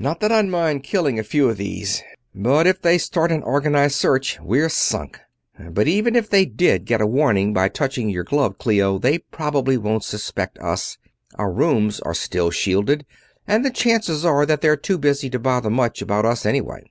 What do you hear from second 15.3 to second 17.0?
to bother much about us, anyway."